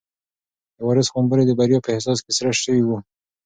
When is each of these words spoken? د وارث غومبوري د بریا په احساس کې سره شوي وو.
د 0.77 0.79
وارث 0.87 1.07
غومبوري 1.13 1.43
د 1.47 1.51
بریا 1.59 1.79
په 1.83 1.89
احساس 1.95 2.17
کې 2.25 2.31
سره 2.37 2.49
شوي 2.63 2.83
وو. 2.85 2.97